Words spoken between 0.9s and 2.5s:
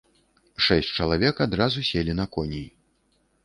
чалавек адразу селі на